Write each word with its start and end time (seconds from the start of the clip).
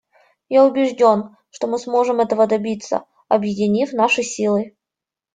Я 0.49 0.65
убежден, 0.65 1.35
что 1.51 1.67
мы 1.67 1.77
сможем 1.77 2.21
этого 2.21 2.47
добиться, 2.47 3.05
объединив 3.27 3.93
наши 3.93 4.23
силы. 4.23 4.75